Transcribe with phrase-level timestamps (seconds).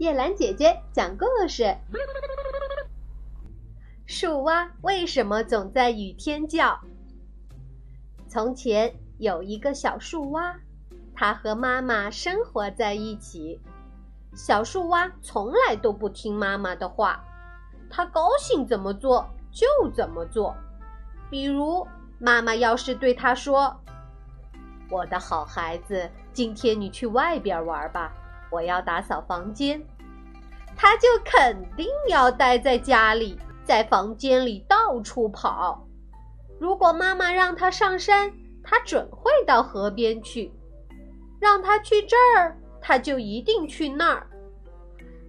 [0.00, 1.76] 叶兰姐姐讲故事：
[4.06, 6.80] 树蛙为什么总在雨天叫？
[8.26, 10.56] 从前有一个小树蛙，
[11.14, 13.60] 它和妈妈生活在一起。
[14.34, 17.22] 小树蛙从来都不听妈妈的话，
[17.90, 20.56] 它高兴怎么做就怎么做。
[21.28, 21.86] 比如，
[22.18, 23.78] 妈妈要是对它说
[24.90, 28.10] ：“我的好孩子，今天你去外边玩吧。”
[28.50, 29.80] 我要打扫房间，
[30.76, 35.86] 他就肯定要待在家里，在房间里到处跑。
[36.58, 38.32] 如果妈妈让他上山，
[38.62, 40.50] 他准会到河边去；
[41.40, 44.26] 让他去这儿，他就一定去那儿。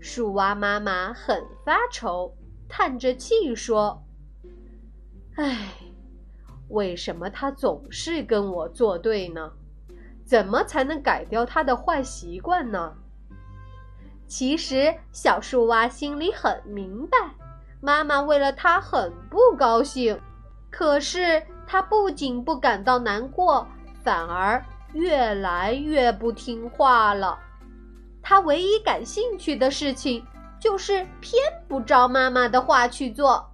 [0.00, 2.34] 树蛙妈妈很发愁，
[2.68, 4.02] 叹着气说
[5.36, 5.74] ：“唉，
[6.70, 9.52] 为什么他总是跟我作对呢？
[10.24, 12.96] 怎么才能改掉他的坏习惯呢？”
[14.30, 17.18] 其实，小树蛙心里很明白，
[17.80, 20.16] 妈妈为了它很不高兴。
[20.70, 23.66] 可是，它不仅不感到难过，
[24.04, 27.36] 反而越来越不听话了。
[28.22, 30.24] 它唯一感兴趣的事情，
[30.60, 33.44] 就是偏不照妈妈的话去做。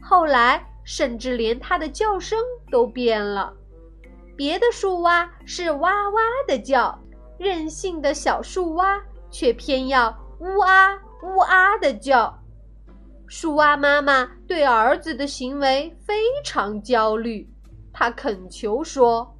[0.00, 2.38] 后来，甚至连它的叫声
[2.70, 3.52] 都变了。
[4.36, 6.96] 别的树蛙是哇哇的叫，
[7.36, 9.02] 任性的小树蛙。
[9.32, 10.94] 却偏要呜啊
[11.24, 12.38] 呜啊的叫，
[13.26, 17.50] 树蛙妈妈对儿子的行为非常焦虑，
[17.92, 19.34] 她恳求说：“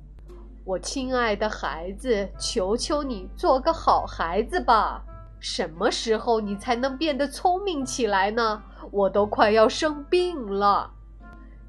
[0.65, 5.05] 我亲爱的孩子，求求你做个好孩子吧！
[5.39, 8.63] 什么时候你才能变得聪明起来呢？
[8.91, 10.91] 我都快要生病了。”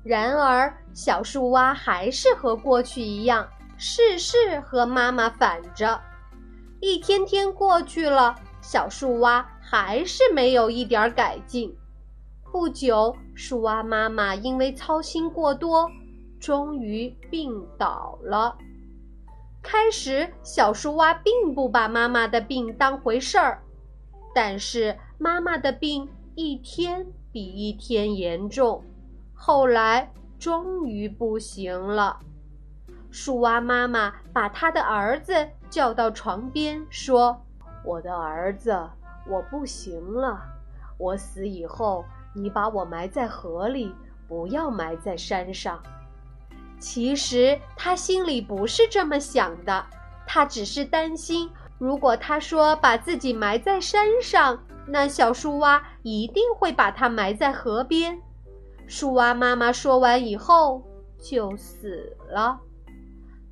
[0.03, 5.99] 然而，小树蛙还是和过去一样，事事和妈妈反着。
[6.85, 11.73] 一天天过去了，小树蛙还是没有一点改进。
[12.51, 15.89] 不久，树蛙妈妈因为操心过多，
[16.41, 18.57] 终于病倒了。
[19.61, 23.63] 开始，小树蛙并不把妈妈的病当回事儿，
[24.35, 28.83] 但是妈妈的病一天比一天严重，
[29.33, 32.19] 后来终于不行了。
[33.09, 37.35] 树蛙妈妈把她的儿子叫到床边，说
[37.83, 38.79] ：“我的儿子，
[39.27, 40.39] 我不行了。
[40.99, 43.91] 我死以后，你把我埋在河里，
[44.27, 45.81] 不要埋在山上。”
[46.77, 49.83] 其实他心里不是这么想的，
[50.27, 58.21] 他只是担心，如果他说把自己埋在山上，那小树蛙一定会把它埋在河边。
[58.85, 60.83] 树蛙妈妈说完以后，
[61.19, 62.59] 就死了。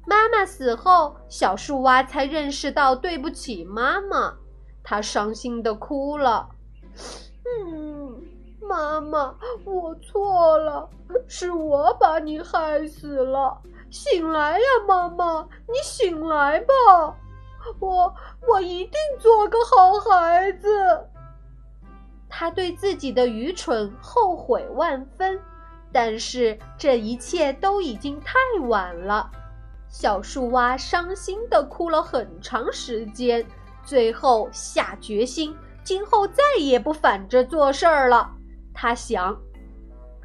[0.05, 4.33] 妈妈死后，小树蛙才认识到对不起妈妈，
[4.83, 6.49] 它伤心的哭了。
[7.45, 8.21] 嗯，
[8.61, 10.89] 妈妈，我错了，
[11.27, 13.61] 是我把你害死了。
[13.89, 16.73] 醒来呀，妈妈，你醒来吧，
[17.79, 18.13] 我
[18.47, 20.67] 我一定做个好孩子。
[22.29, 25.39] 他对自己的愚蠢后悔万分，
[25.91, 29.29] 但是这一切都已经太晚了。
[29.91, 33.45] 小树蛙伤心地哭了很长时间，
[33.83, 35.53] 最后下决心，
[35.83, 38.31] 今后再也不反着做事儿了。
[38.73, 39.37] 他想，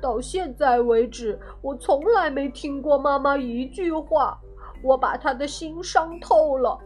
[0.00, 4.38] 到现在为止，我从来没听过妈妈一句话，
[4.84, 6.78] 我把她的心伤透了。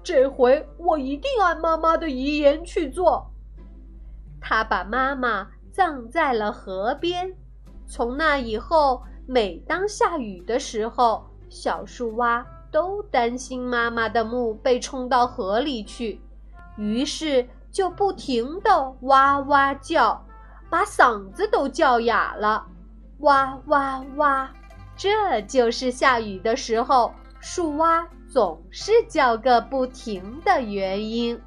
[0.00, 3.28] 这回我一定按妈妈的遗言去做。
[4.40, 7.34] 他把妈妈葬在了河边。
[7.88, 16.20] 从那以后，每当下雨的时候，小树蛙都担心妈妈的墓被冲到河里去，
[16.76, 20.24] 于是就不停地哇哇叫，
[20.68, 22.66] 把嗓子都叫哑了。
[23.18, 24.50] 哇哇哇！
[24.96, 31.40] 这就是下雨的时候，树蛙总是叫个不停的原因。